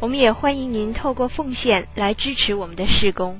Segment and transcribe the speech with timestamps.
[0.00, 3.38] 我们也欢迎您透过奉献来支持我们的事工。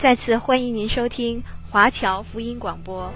[0.00, 3.12] 再次欢迎您收听华侨福音广播。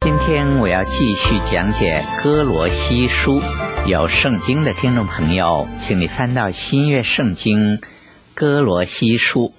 [0.00, 3.42] 今天我要继续讲解歌罗西书。
[3.86, 7.80] 有圣经的听众朋友，请你翻到新约圣经
[8.40, 9.52] 歌罗西书。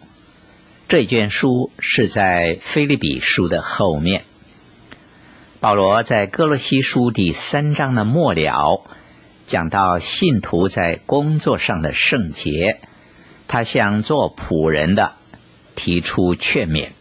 [0.88, 4.24] 这卷书是在腓立比书的后面。
[5.60, 8.86] 保罗在哥罗西书第三章的末了，
[9.48, 12.80] 讲到信徒在工作上的圣洁，
[13.50, 15.12] 他向做仆人的
[15.76, 16.92] 提出劝勉。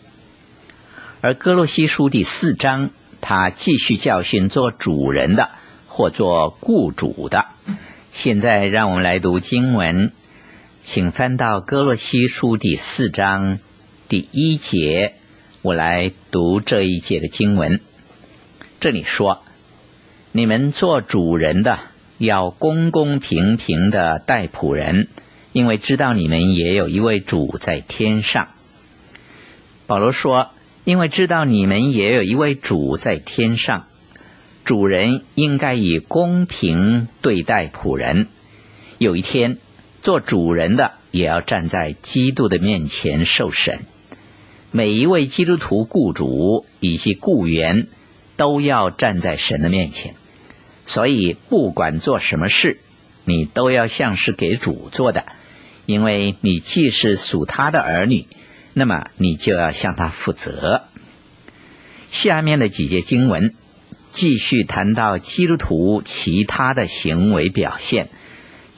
[1.21, 5.51] 而哥罗西书第四章，他继续教训做主人的
[5.87, 7.45] 或做雇主的。
[8.15, 10.11] 现在让我们来读经文，
[10.91, 13.59] 请翻到哥罗西书第四章。
[14.09, 15.17] 第一节，
[15.61, 17.81] 我来读这一节的经文。
[18.81, 19.43] 这里说
[20.33, 21.79] ：“你们做主人的，
[22.17, 25.09] 要公公平平的待仆人，
[25.53, 28.49] 因为知道你们也有一位主在天上。”
[29.87, 30.53] 保罗说
[30.87, 33.85] ：“因为知道你们也有一位主在天上，
[34.65, 38.29] 主人应该以公平对待仆人。
[38.97, 39.59] 有一天，
[40.03, 43.81] 做主人的也要站在基督的面前受审。”
[44.71, 47.87] 每一位基督徒雇主以及雇员
[48.37, 50.15] 都要站在神的面前，
[50.85, 52.79] 所以不管做什么事，
[53.25, 55.25] 你都要像是给主做的，
[55.87, 58.27] 因为你既是属他的儿女，
[58.75, 60.83] 那么你就要向他负责。
[62.11, 63.55] 下面的几节经文
[64.13, 68.11] 继续谈到基督徒其他的行为表现，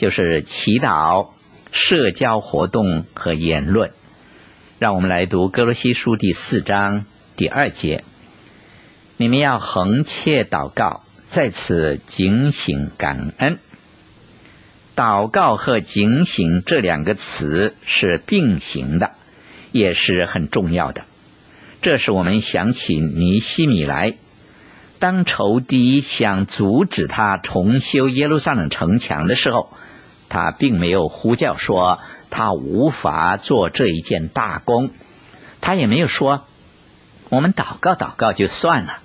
[0.00, 1.28] 就是祈祷、
[1.72, 3.90] 社交活动和言论。
[4.78, 7.04] 让我们来读哥罗西书第四章
[7.36, 8.02] 第二节：
[9.18, 11.02] 你们要恒切祷告，
[11.32, 13.58] 在此警醒感恩。
[14.96, 19.10] 祷告和警醒这两个词是并行的，
[19.70, 21.02] 也是很重要的。
[21.82, 24.14] 这使我们想起尼西米来，
[24.98, 29.70] 当仇敌想阻止他重修耶路撒冷城墙的时候，
[30.30, 32.00] 他并没有呼叫说。
[32.32, 34.90] 他无法做这一件大功，
[35.60, 36.44] 他也没有说
[37.28, 38.98] 我们祷告祷告就算了。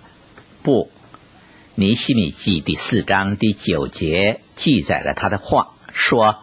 [0.62, 0.92] 不，
[1.74, 6.38] 尼希米记第四章第九节记载了他的话，说：“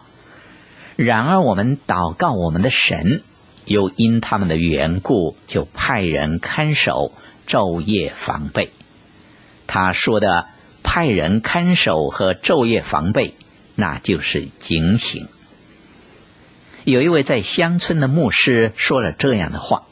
[0.97, 3.23] 然而我们祷告我们的神，
[3.63, 7.13] 又因他们的缘故，就派人看守，
[7.47, 8.71] 昼夜防备。”
[9.67, 10.47] 他说的
[10.83, 13.35] 派人看守和昼夜防备，
[13.75, 15.27] 那就是警醒。
[16.83, 19.83] 有一位在乡村的牧师说了这样的话：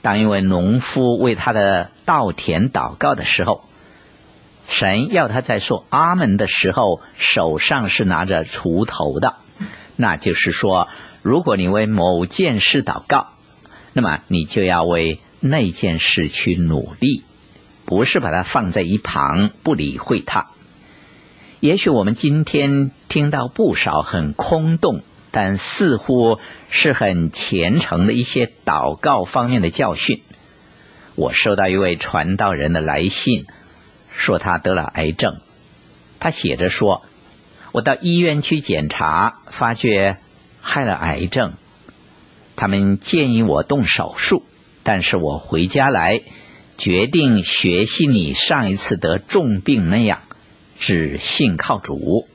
[0.00, 3.64] 当一位农夫为他的稻田祷告的时候，
[4.68, 9.36] 神要他在说阿门的时候，手上是拿着锄头的。
[9.96, 10.88] 那就是说，
[11.22, 13.28] 如果你为某件事祷告，
[13.92, 17.24] 那么你就要为那件事去努力，
[17.84, 20.46] 不是把它放在一旁不理会它。
[21.60, 25.02] 也许我们今天听到不少很空洞。
[25.30, 30.22] 但似乎是很虔诚的一些祷告方面的教训。
[31.16, 33.44] 我收到一位传道人的来信，
[34.16, 35.36] 说他得了癌症。
[36.18, 37.02] 他写着说
[37.72, 40.16] ：“我到医院去检查，发觉
[40.62, 41.52] 害了癌症。
[42.56, 44.42] 他们建议我动手术，
[44.82, 46.22] 但是我回家来
[46.78, 50.22] 决定学习你上一次得重病那样，
[50.78, 52.26] 只信靠主。”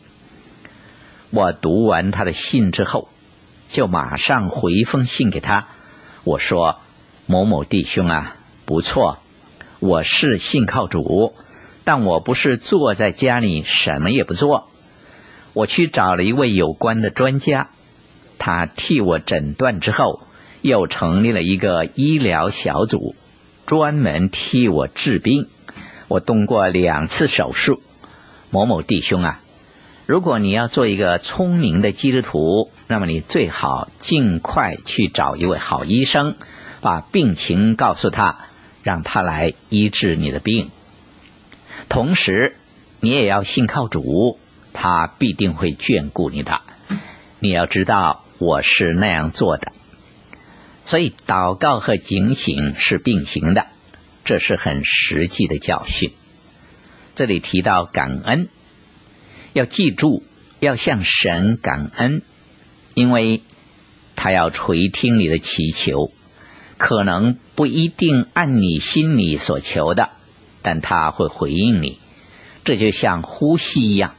[1.31, 3.09] 我读完他的信之后，
[3.71, 5.67] 就马上回一封信给他。
[6.23, 6.77] 我说
[7.25, 8.35] ：“某某弟兄啊，
[8.65, 9.17] 不错，
[9.79, 11.33] 我是信靠主，
[11.83, 14.69] 但我不是坐在家里什么也不做。
[15.53, 17.69] 我去找了一位有关的专家，
[18.37, 20.21] 他替我诊断之后，
[20.61, 23.15] 又成立了一个医疗小组，
[23.65, 25.47] 专门替我治病。
[26.07, 27.81] 我动过两次手术。
[28.53, 29.41] 某某弟兄啊。”
[30.05, 36.35] 如果你要做一个聪明的基督徒，那么你最好尽快去找一位好医生，
[36.81, 38.37] 把病情告诉他，
[38.83, 40.71] 让他来医治你的病。
[41.87, 42.57] 同时，
[42.99, 44.37] 你也要信靠主，
[44.73, 46.59] 他必定会眷顾你的。
[47.39, 49.71] 你要知道，我是那样做的。
[50.83, 53.67] 所以，祷告和警醒是并行的，
[54.25, 56.11] 这是很实际的教训。
[57.15, 58.47] 这里提到感恩，
[59.53, 60.23] 要记住
[60.59, 62.21] 要向神感恩，
[62.93, 63.41] 因为
[64.15, 66.11] 他要垂听你的祈求，
[66.77, 70.09] 可能不一定按你心里所求的，
[70.61, 71.99] 但他会回应你。
[72.63, 74.15] 这就像呼吸一样，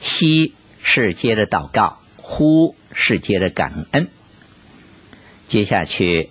[0.00, 4.08] 吸是接着祷告，呼是接着感恩。
[5.46, 6.30] 接下去，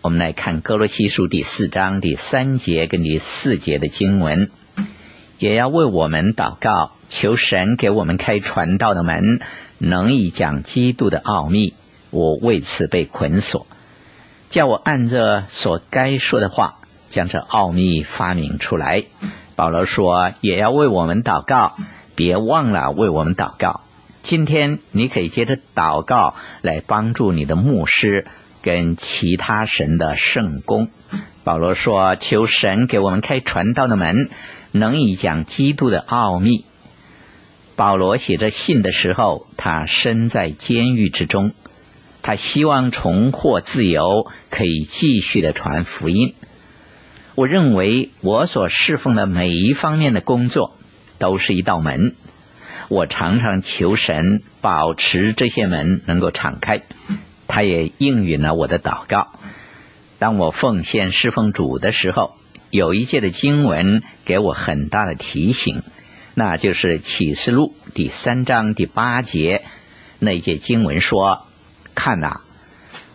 [0.00, 4.50] 我们来看哥罗西书第四章第三节跟第四节的经文，
[5.40, 9.40] 也要为我们祷告，求神给我们开传道的门，
[9.78, 11.74] 能以讲基督的奥秘。
[12.10, 13.66] 我为此被捆锁，
[14.50, 16.74] 叫我按着所该说的话，
[17.08, 19.04] 将这奥秘发明出来。
[19.56, 21.74] 保罗说，也要为我们祷告，
[22.14, 23.80] 别忘了为我们祷告。
[24.22, 28.26] 今天你可以接着祷告来帮助你的牧师。
[28.62, 30.90] 跟其他神的圣工，
[31.44, 34.28] 保罗说：“求神给我们开传道的门，
[34.72, 36.64] 能以讲基督的奥秘。”
[37.76, 41.52] 保罗写着信的时候，他身在监狱之中，
[42.20, 46.34] 他希望重获自由，可以继续的传福音。
[47.36, 50.76] 我认为我所侍奉的每一方面的工作
[51.18, 52.14] 都是一道门，
[52.88, 56.82] 我常常求神保持这些门能够敞开。
[57.46, 59.28] 他也应允了我的祷告。
[60.18, 62.34] 当我奉献侍奉主的时候，
[62.70, 65.82] 有一节的经文给我很大的提醒，
[66.34, 69.62] 那就是启示录第三章第八节
[70.20, 71.46] 那一节经文说
[71.96, 72.42] ：“看呐，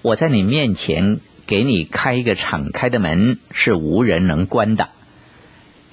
[0.02, 4.90] 我在你面前给你开一个敞开的门，是无人能关的。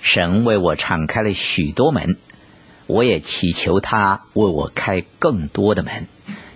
[0.00, 2.16] 神为我敞开了许多门，
[2.88, 6.08] 我也祈求他为我开更多的门。”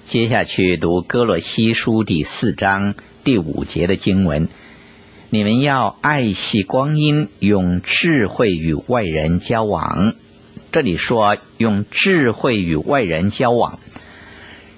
[0.08, 4.48] 接下去读哥罗西书第四章第五节的经文，
[5.28, 10.14] 你们要爱惜光阴，用智慧与外人交往。
[10.70, 13.80] 这里说用智慧与外人交往，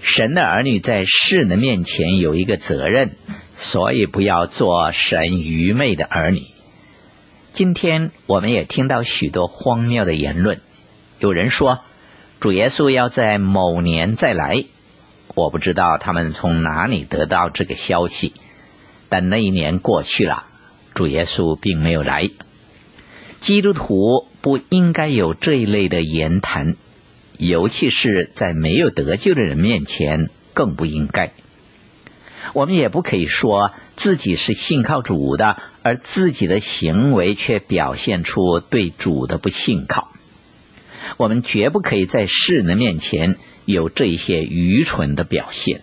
[0.00, 3.10] 神的儿女在世人面前有一个责任，
[3.56, 6.44] 所以不要做神愚昧的儿女。
[7.52, 10.60] 今天我们也听到许多荒谬的言论，
[11.18, 11.80] 有人说
[12.40, 14.64] 主耶稣要在某年再来。
[15.34, 18.32] 我不知道他们从哪里得到这个消息，
[19.08, 20.44] 但那一年过去了，
[20.94, 22.30] 主耶稣并没有来。
[23.40, 26.76] 基督徒不应该有这一类的言谈，
[27.38, 31.32] 尤其是在没有得救的人面前更不应该。
[32.54, 40.12] 我们也不可以说自己是信靠主的，而自己的行为却表现出对主的不信靠。
[41.16, 43.36] 我们绝不可以在世人的面前。
[43.70, 45.82] 有这些愚蠢的表现。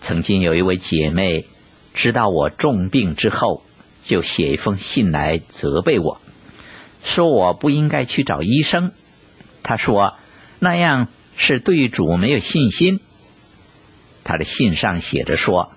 [0.00, 1.46] 曾经有一位姐妹
[1.94, 3.62] 知道我重病之后，
[4.04, 6.20] 就写一封信来责备我，
[7.04, 8.92] 说我不应该去找医生。
[9.62, 10.14] 他说
[10.58, 13.00] 那样是对主没有信心。
[14.24, 15.72] 他的信上写着说：“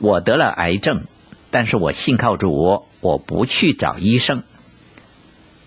[0.00, 1.04] 我得了癌症，
[1.50, 4.42] 但是我信靠主，我不去找医生。”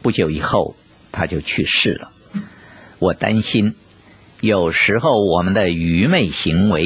[0.01, 0.75] 不久以后，
[1.11, 2.11] 他就去世了。
[2.99, 3.75] 我担心。
[4.41, 6.83] 有时候，我们的愚昧行为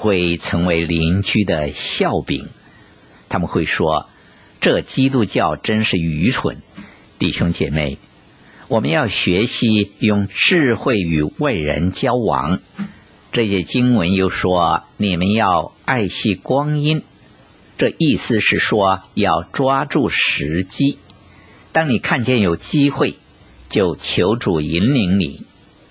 [0.00, 2.48] 会成为邻居的笑柄。
[3.28, 4.08] 他们会说
[4.62, 6.62] ：“这基督教真是愚蠢。”
[7.20, 7.98] 弟兄姐妹，
[8.68, 12.60] 我们要学习用智慧与外人交往。
[13.30, 17.02] 这些经文又说：“你们要爱惜光阴。”
[17.76, 20.98] 这意思是说，要抓住时机。
[21.72, 23.16] 当你看见有机会，
[23.68, 25.42] 就求主引领你。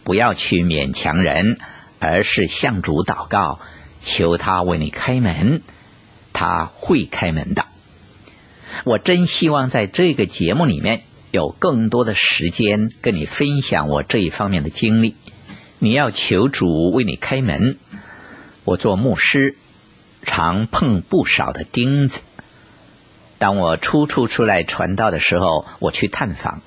[0.04, 1.60] 不要去勉强人，
[2.00, 3.60] 而是向主祷告，
[4.04, 5.62] 求他为你开门，
[6.34, 7.66] 他会开门的。
[8.86, 11.02] 我真希望在这个节目里面
[11.32, 15.16] 有更多的时间跟你分享我这一方面的经历。
[15.80, 17.78] 你要求主为你开门。
[18.66, 19.56] 我做牧师，
[20.24, 22.20] 常碰不少的钉子。
[23.38, 26.62] 当我初初出来传道的时候，我去探访，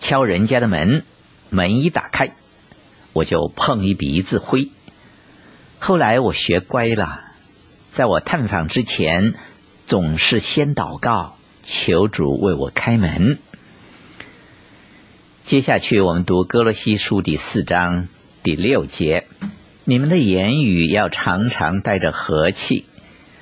[0.00, 1.04] 敲人家的门，
[1.50, 2.32] 门一打开。
[3.12, 4.70] 我就碰一鼻子灰。
[5.82, 7.22] 后来我学乖了，
[7.94, 9.32] 在我探访之前，
[9.86, 13.38] 总是先祷告，求主为我开门。
[15.46, 18.08] 接下去我们读歌罗西书第四章
[18.42, 19.26] 第六节：
[19.84, 22.84] 你们的言语要常常带着和气，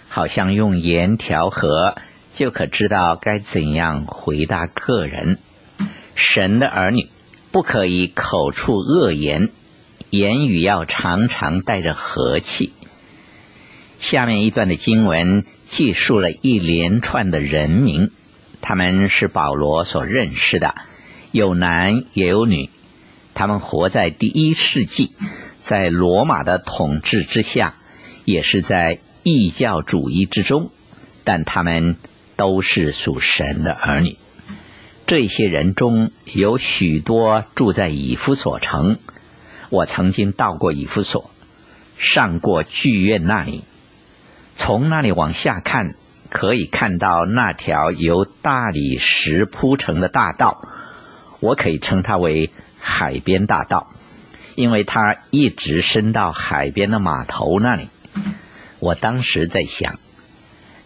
[0.09, 1.97] 好像用盐调和，
[2.37, 5.41] 就可知道该怎样回答客人。
[6.15, 7.09] 神的儿女
[7.51, 9.51] 不可以口出恶言，
[10.11, 12.73] 言语要常常带着和气。
[14.01, 18.11] 下面一段的经文记述了一连串的人名，
[18.61, 20.75] 他们是保罗所认识的，
[21.33, 22.71] 有男也有女。
[23.35, 25.13] 他们活在第一世纪，
[25.65, 27.75] 在罗马的统治之下，
[28.25, 30.71] 也是在异教主义之中，
[31.25, 31.97] 但他们
[32.37, 34.17] 都是属神的儿女。
[35.07, 38.99] 这些人中有许多住在以弗所城，
[39.71, 41.31] 我曾经到过以弗所，
[41.99, 43.65] 上过剧院那里，
[44.57, 45.95] 从那里往下看，
[46.31, 50.63] 可以看到那条由大理石铺成的大道，
[51.41, 53.89] 我可以称它为海边大道，
[54.55, 57.89] 因为它一直伸到海边的码头那里。
[58.79, 59.99] 我当时在想。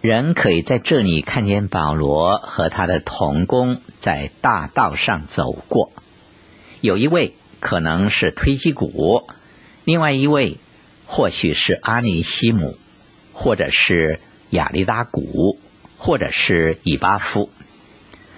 [0.01, 5.93] 人可以在这里看见保罗和他的童工在大道上走过，
[6.81, 9.23] 有一位可能是推基古，
[9.85, 10.59] 另外一位
[11.07, 12.76] 或许是阿尼西姆，
[13.33, 15.59] 或者是亚利达古，
[15.97, 17.50] 或者是以巴夫，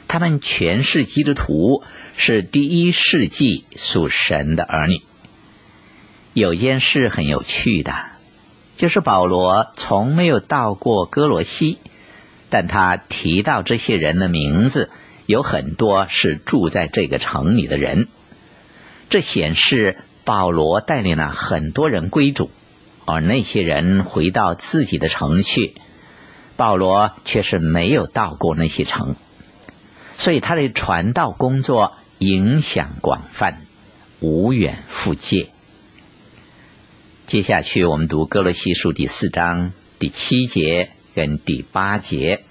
[0.06, 1.82] 他们全是基督徒，
[2.16, 5.00] 是第一世纪属神的儿女。
[6.34, 7.92] 有件事很有趣的。
[8.76, 11.78] 就是保罗从没有到过哥罗西，
[12.50, 14.90] 但他提到这些人的名字，
[15.26, 18.08] 有很多是住在这个城里的人。
[19.10, 22.50] 这显示保罗带领了很多人归主，
[23.04, 25.74] 而那些人回到自己的城去，
[26.56, 29.16] 保罗却是没有到过那些城，
[30.16, 33.62] 所以他的传道工作影响广泛，
[34.20, 35.48] 无远弗届。
[37.26, 42.44] 接下去，我们读歌罗西书第四章第七节跟第八节。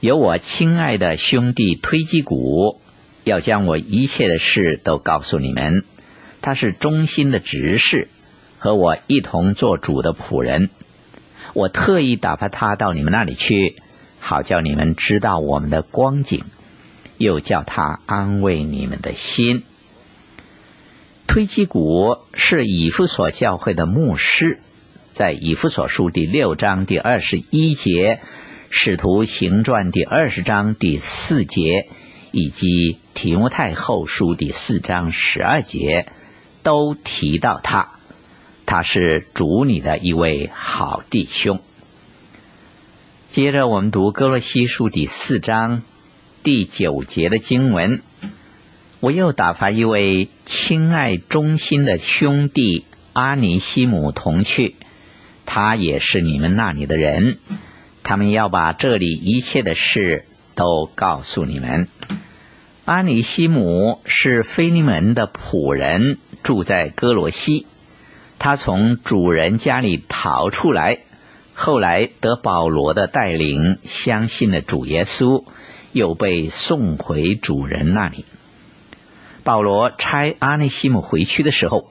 [0.00, 2.80] 有我亲爱的兄弟推基古，
[3.26, 5.82] 要将我一切的事都告诉你们。
[6.42, 8.06] 他是忠心的执事，
[8.58, 10.70] 和我一同做主的仆人。
[11.52, 13.74] 我特意打发他到你们那里去，
[14.20, 16.44] 好叫你们知道我们的光景，
[17.18, 19.64] 又叫他安慰你们的心。
[21.26, 24.60] 推基古是以弗所教会的牧师，
[25.14, 28.20] 在以弗所书第六章第二十一节、
[28.70, 31.88] 使徒行传第二十章第四节
[32.36, 36.06] 以及提摩太后书第四章十二节
[36.62, 37.92] 都提到他，
[38.66, 41.62] 他是主你的一位好弟兄。
[43.32, 45.80] 接着我们读哥罗西书第四章
[46.42, 48.02] 第九节的经文。
[49.00, 54.74] 我又打发一位亲爱忠心的兄弟阿尼西姆同去，
[55.46, 57.38] 他也是你们那里的人，
[58.02, 61.88] 他们要把这里一切的事都告诉你们。
[62.86, 67.66] 阿尼西姆是菲利门的仆人，住在歌罗西，
[68.38, 71.00] 他从主人家里逃出来，
[71.52, 75.42] 后来得保罗的带领，相信了主耶稣，
[75.90, 78.24] 又被送回主人那里。
[79.42, 81.88] 保罗差阿尼西姆回去的时候，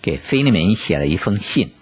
[0.00, 1.72] 给菲利门写了一封信。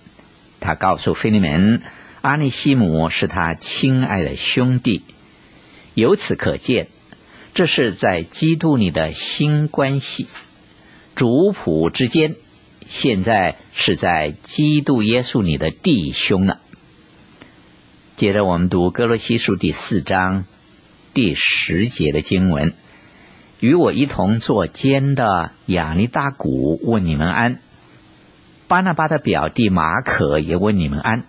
[0.59, 1.83] 他告诉菲利门，
[2.21, 5.02] 阿尼西姆是他亲爱的兄弟。
[5.95, 6.88] 由此可见，
[7.61, 10.29] 这是在基督里的新关系，
[11.14, 12.37] 主仆之间，
[12.88, 16.61] 现在是在基督耶稣里的弟兄了。
[18.17, 20.47] 接着，我们读哥罗西书第四章
[21.12, 22.73] 第十节的经文。
[23.59, 27.61] 与我一同作监的亚里达古问你们安，
[28.69, 31.26] 巴拿巴的表弟马可也问你们安。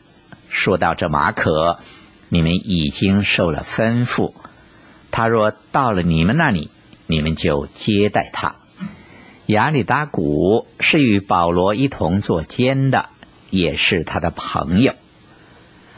[0.47, 1.79] 说到这马可，
[2.29, 4.33] 你们已经受了吩咐，
[5.11, 6.69] 他若到了你们那里，
[7.05, 8.55] 你们就接待他。
[9.47, 13.09] 亚里达古是与保罗一同作监的，
[13.49, 14.93] 也是他的朋友。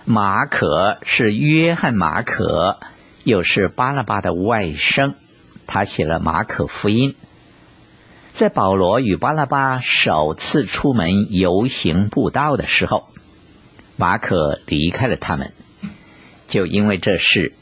[0.05, 2.79] 马可是约翰马可，
[3.24, 5.13] 又是巴拉巴的外甥。
[5.67, 7.12] 他写了《马可福音》。
[8.36, 13.08] 在保罗与巴拉巴首次出门游行布道的时候，
[13.96, 15.53] 马可离开了他们。
[16.48, 17.53] 就因为这事，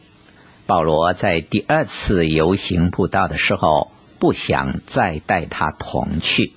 [0.72, 6.54] 保罗在第二次游行布道的时候，不想再带他同去。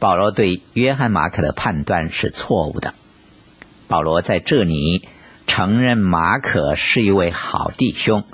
[0.00, 2.94] 保罗对约翰马可的判断是错误的。
[3.86, 5.06] 保罗在这里
[5.46, 8.24] 承认马可是一位好弟兄。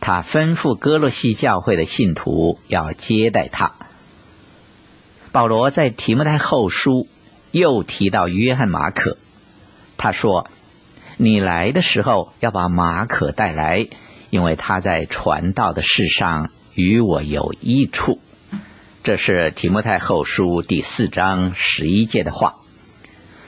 [0.00, 3.74] 他吩咐歌罗西教会的信徒要接待他。
[5.32, 7.08] 保罗在提摩太后书
[7.50, 9.18] 又提到约翰马可，
[9.98, 10.48] 他说
[11.22, 13.86] ：“你来的时候要把马可带来，
[14.30, 18.18] 因为他在传道的事上与我有益处。
[19.04, 22.54] 这是提摩太后书第四章十一节的话。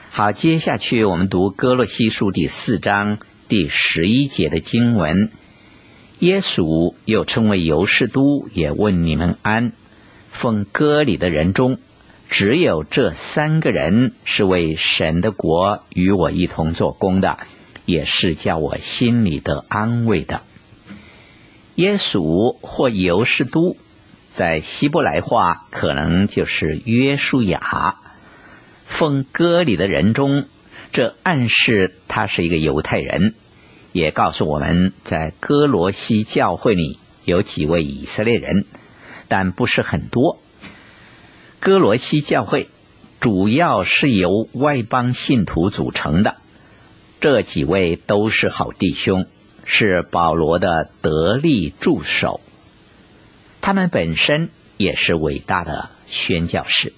[0.09, 3.17] 好，接下去我们读歌洛西书第四章
[3.49, 5.29] 第十一节的经文。
[6.19, 9.73] 耶稣又称为犹士都，也问你们安。
[10.31, 11.77] 奉歌里的人中，
[12.29, 17.37] 只有这三个人是为神的国与我一同做工的，
[17.85, 20.41] 也是叫我心里的安慰的。
[21.75, 23.75] 耶稣或犹士都，
[24.33, 27.95] 在希伯来话可能就是约书亚。
[28.87, 30.45] 奉歌里的人中，
[30.93, 33.33] 这暗示他是一个犹太人，
[33.91, 38.65] 也告诉我们在哥罗西教会里有几位以色列人，
[39.27, 40.39] 但不是很多。
[41.59, 42.69] 哥罗西教会
[43.19, 46.37] 主要是由外邦信徒组成的，
[47.19, 49.25] 这几位都是好弟兄，
[49.65, 52.41] 是保罗的得力助手，
[53.61, 56.93] 他们本身也是伟大的宣教士。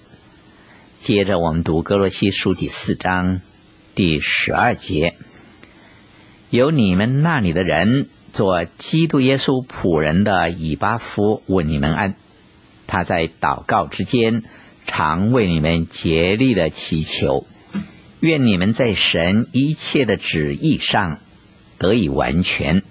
[1.02, 3.40] 接着我们读歌罗西书第四章
[3.94, 5.14] 第十二节，
[6.50, 12.16] 有你们那里的人做基督耶稣仆人的以巴弗问你们安，
[12.86, 14.42] 他在祷告之间
[14.84, 17.46] 常为你们竭力的祈求，
[18.20, 21.20] 愿你们在神一切的旨意上
[21.78, 22.82] 得以完全。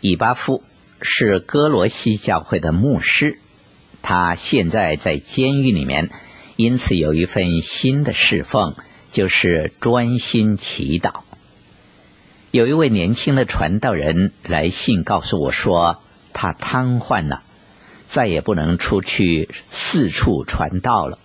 [0.00, 0.62] 以巴夫
[1.00, 3.38] 是哥罗西教会的牧师，
[4.02, 6.10] 他现在在监狱里面。
[6.56, 8.76] 因此，有一份新的侍奉，
[9.12, 11.20] 就是专心祈祷。
[12.50, 16.00] 有一位年轻的传道人来信告诉我说，
[16.32, 17.42] 他瘫痪了，
[18.10, 21.18] 再也不能出去四处传道了。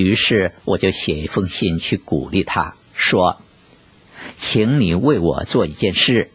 [0.00, 3.40] 于是，我就写一封信去鼓励他，说
[4.38, 6.30] ：“请你为我做一件事，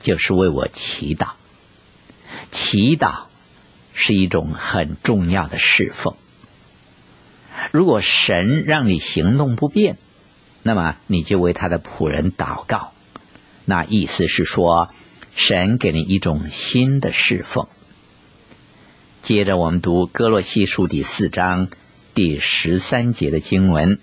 [0.00, 1.30] 就是为我祈祷。
[2.52, 3.24] 祈祷
[3.94, 6.14] 是一种很重要的侍奉。”
[7.72, 9.98] 如果神让你行动不便，
[10.62, 12.92] 那么你就为他的仆人祷告。
[13.66, 14.88] 那意思是说，
[15.36, 17.68] 神给你一种新的侍奉。
[19.22, 21.68] 接着我们读哥罗西书第四章
[22.14, 23.98] 第十三节的经文，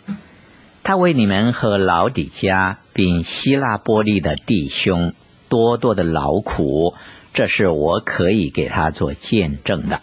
[0.83, 5.13] 他为你们和老底嘉并希腊波利的弟兄
[5.49, 6.95] 多多的劳苦，
[7.33, 10.01] 这是我可以给他做见证的。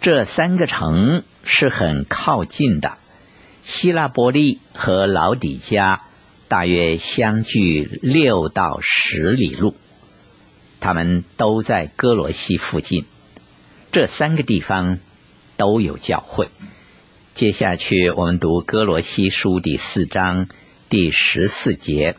[0.00, 2.98] 这三个城是很靠近的，
[3.64, 6.02] 希腊波利和老底嘉
[6.48, 9.76] 大约相距六到十里路，
[10.80, 13.04] 他们都在歌罗西附近。
[13.92, 14.98] 这三个地方
[15.56, 16.50] 都有教会。
[17.34, 20.48] 接下去我们读歌罗西书第四章
[20.88, 22.16] 第十四节：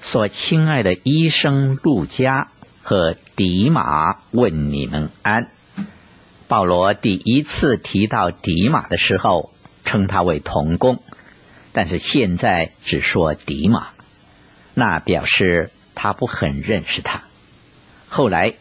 [0.00, 2.48] 所亲爱的医生路加
[2.82, 5.48] 和迪马问你们安。
[6.48, 9.50] 保罗第一次提到迪马的时候，
[9.84, 11.02] 称他为同工，
[11.72, 13.88] 但是现在只说迪马，
[14.74, 17.22] 那表示他不很认识他。
[18.08, 18.54] 后来，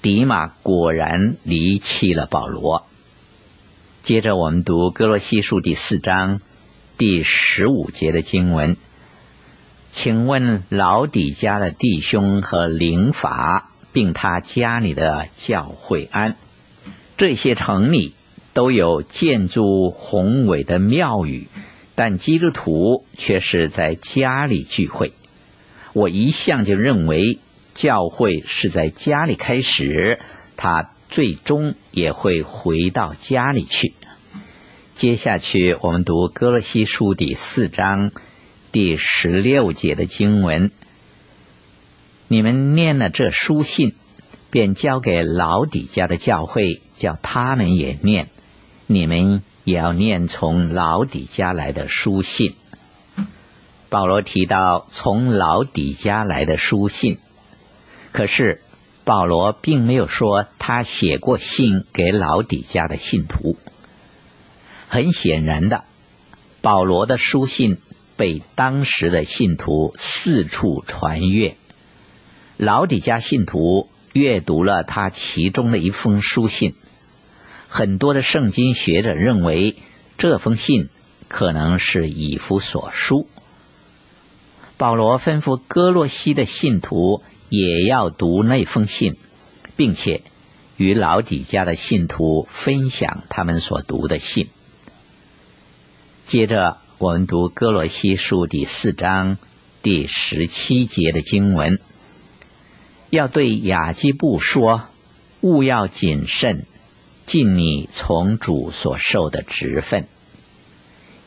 [0.00, 2.86] 迪马果然离弃了保罗。
[4.04, 6.40] 接着，我们读哥罗西书第四章
[6.96, 8.76] 第十五节的经文，
[9.92, 16.36] 请问老底家的弟兄和灵法，并他家里的教会安。
[17.16, 18.14] 这些城里
[18.54, 21.48] 都有建筑宏伟的庙宇，
[21.96, 25.12] 但基督徒却是在家里聚会。
[25.92, 27.40] 我一向就认为，
[27.78, 30.20] 教会是在家里开始，
[30.56, 33.94] 他最终也会回到家里去。
[34.96, 38.10] 接下去，我们读哥罗西书第四章
[38.72, 40.70] 第十六节的经文，
[42.28, 43.94] 你们念了这书信。
[44.50, 48.28] 便交给老底家的教会，叫他们也念。
[48.86, 52.54] 你们也要念从老底家来的书信。
[53.90, 57.18] 保罗提到从老底家来的书信，
[58.18, 58.62] 可是
[59.04, 63.56] 保罗并没有说他写过信给老底家的信徒。
[64.88, 65.84] 很显然的，
[66.60, 67.78] 保罗的书信
[68.16, 71.54] 被当时的信徒四处传阅，
[72.56, 73.88] 老底家信徒。
[74.14, 76.74] 阅读了他其中的一封书信，
[77.68, 79.76] 很多的圣经学者认为
[80.16, 80.88] 这封信
[81.28, 83.28] 可能是以弗所书。
[84.76, 89.16] 保罗吩咐哥洛西的信徒也要读那封信，
[89.76, 90.22] 并且
[90.76, 94.48] 与老底家的信徒分享他们所读的信。
[96.26, 99.38] 接着，我们读哥罗西书第四章
[99.82, 101.80] 第十七节的经文，
[103.08, 104.82] 要对亚基布说：
[105.40, 106.66] 务要谨慎，
[107.26, 110.06] 尽你从主所受的职分。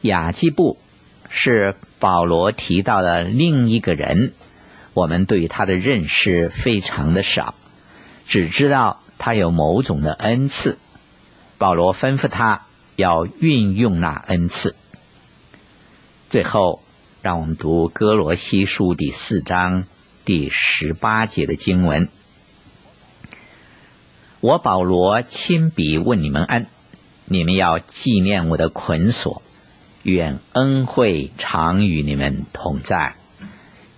[0.01, 0.77] 亚基布
[1.29, 4.34] 是保罗提到的另一个人，
[4.93, 7.56] 我们对他的认识非常的少，
[8.27, 10.77] 只知道他有某种的恩赐。
[11.58, 12.63] 保罗吩咐他
[12.95, 14.75] 要运用那恩赐。
[16.30, 16.82] 最后，
[17.21, 19.86] 让我们读歌罗西书第四章
[20.25, 22.10] 第十八节的经文
[24.41, 26.67] ：“我保罗亲笔问你们安，
[27.25, 29.41] 你们要纪念我的捆锁。
[30.04, 33.15] 愿恩惠常与你们同在。”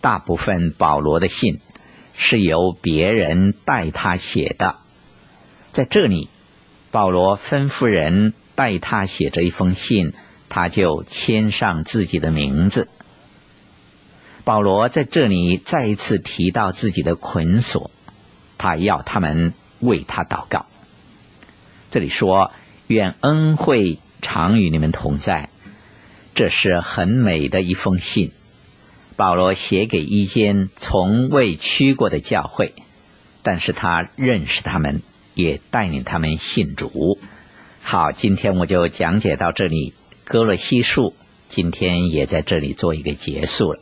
[0.03, 1.61] 大部分保罗的信
[2.17, 4.75] 是由别人代他写的，
[5.71, 6.27] 在这里。
[6.91, 10.13] 保罗吩咐人代他写这一封信，
[10.49, 12.89] 他就签上自己的名字。
[14.43, 17.89] 保罗在这里再一次提到自己的捆锁，
[18.57, 20.65] 他要他们为他祷告。
[21.91, 22.51] 这里说
[22.87, 25.47] ：“愿恩惠常与你们同在。”
[26.35, 28.33] 这是很美的一封信。
[29.23, 32.73] 保罗写给一间从未去过的教会，
[33.41, 35.01] 但是他认识他们。
[35.33, 37.17] 也带领他们信主。
[37.81, 39.93] 好，今天我就讲解到这里。
[40.25, 41.15] 歌罗西书
[41.47, 43.79] 今天也在这里做一个结束了。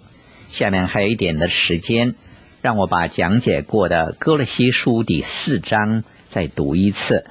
[0.52, 2.14] 下面还有一点的时间，
[2.62, 7.26] 让我把讲解过的歌罗西书第四章再读一次，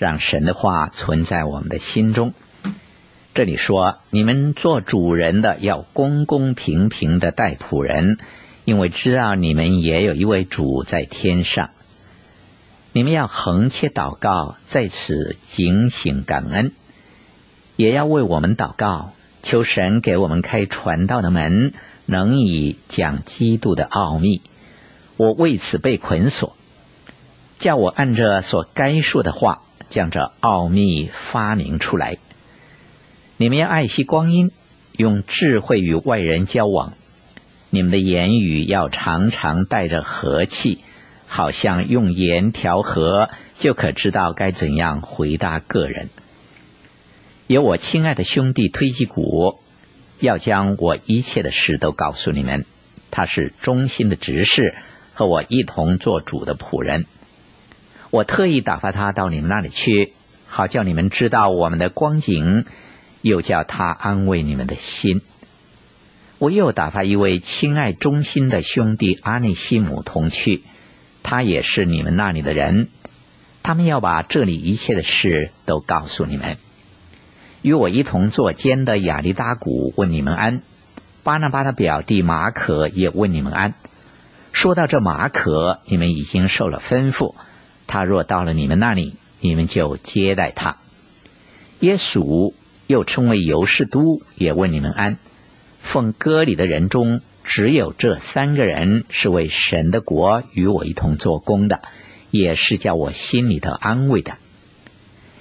[0.00, 2.34] 让神的话存在我们的心中。
[3.34, 8.18] 这里说：“你们做主人的要公公平平的待仆人，
[8.66, 11.70] 因为知道你们也有一位主在天上。”
[12.92, 16.72] 你们要恒切祷告，在此警醒感恩，
[17.76, 21.72] 也要为我们祷告，求神给我们开传道的门，
[22.04, 24.42] 能以讲基督的奥秘。
[25.16, 26.54] 我为此被捆锁，
[27.58, 32.18] 叫我按着所该说的话，将这奥秘发明出来。
[33.42, 34.52] 你们要爱惜光阴，
[34.92, 36.92] 用智慧与外人交往。
[37.70, 40.78] 你们的言语要常常带着和气。
[41.26, 46.08] 好像用盐调和，就可知道该怎样回答个人。
[47.48, 49.58] 有我亲爱的兄弟推基古，
[50.20, 52.64] 要将我一切的事都告诉你们。
[53.10, 54.72] 他是忠心的执事，
[55.14, 57.06] 和我一同做主的仆人。
[58.10, 60.12] 我特意打发他到你们那里去，
[60.46, 62.66] 好叫你们知道我们的光景，
[63.22, 65.22] 又叫他安慰你们的心。
[66.38, 70.62] 我又打发一位亲爱忠心的兄弟阿内西姆同去。
[71.22, 72.88] 他也是你们那里的人，
[73.62, 76.56] 他们要把这里一切的事都告诉你们。
[77.62, 80.62] 与我一同作监的亚利达古问你们安，
[81.22, 83.74] 巴拿巴的表弟马可也问你们安。
[84.50, 87.36] 说到这马可，你们已经受了吩咐，
[87.86, 90.78] 他若到了你们那里，你们就接待他。
[91.78, 92.52] 耶稣
[92.86, 95.18] 又称为犹士都，也问你们安。
[95.82, 97.20] 奉割礼的人中。
[97.44, 101.80] 只有这三个人是为神的国与我一同做工的，
[102.30, 104.34] 也是叫我心里头安慰的。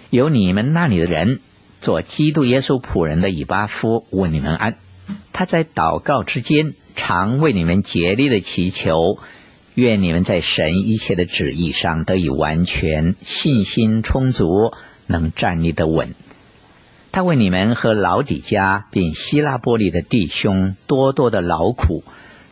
[0.09, 1.41] 有你们那里的人
[1.79, 4.77] 做基督耶稣仆人的以巴夫问你们安。
[5.31, 9.19] 他在祷告之间常为你们竭力的祈求，
[9.75, 14.73] 愿你们在神一切的旨意上得以完全，信心充足，
[15.05, 16.15] 能站立得稳。
[17.11, 22.03] 他为你们和老底家并希拉波利的弟兄多多的劳苦，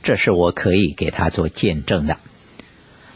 [0.04, 2.18] 这是我可以给他做见证的。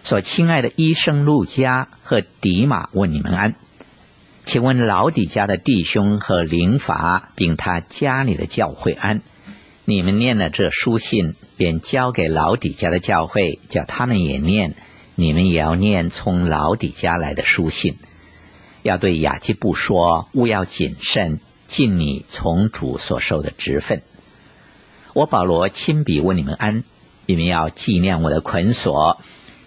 [0.03, 3.55] 所亲爱的医生路加和迪马问你们安，
[4.45, 9.21] 请问老底家的弟兄和灵法并他家里的教会安。
[9.85, 14.75] 你们念了这书信，便交给老底家的教会，叫他们也念。
[15.15, 17.95] 你们也要念从老底家来的书信。
[18.83, 24.03] 要对亚基布说：务要谨慎，尽你从主所受的职分。
[25.13, 26.83] 我保罗亲笔问你们安，
[27.25, 29.19] 你们要纪念我的捆锁。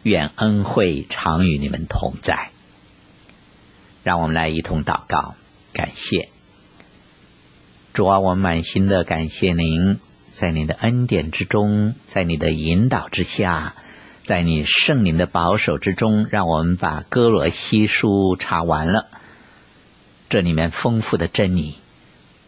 [0.03, 2.51] 愿恩惠常与你们同在。
[4.05, 5.35] 让我们来一同祷告，
[5.73, 6.29] 感谢
[7.93, 9.99] 主啊，我满心的感谢您，
[10.39, 13.75] 在您的恩典之中，在你的引导之下。
[14.27, 19.07] 在你圣灵的保守之中，让我们把歌罗西书查完了。
[20.29, 21.77] 这里面丰富的真理，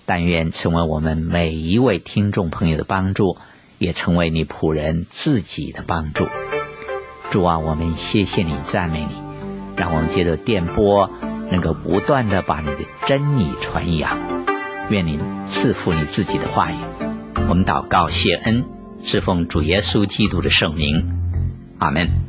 [0.05, 3.37] 但愿成为我们每一位听众朋友的帮助，
[3.79, 6.27] 也成为你仆人自己的帮助。
[7.31, 9.15] 主啊，我们谢谢你，赞美你，
[9.77, 11.09] 让我们借着电波，
[11.53, 14.19] 能够不断的把你的真理传扬。
[14.91, 16.77] 愿你赐福你自己的话语。
[17.49, 18.65] 我们祷告谢恩。
[19.05, 21.18] 是奉主耶稣基督的圣名，
[21.79, 22.28] 阿门。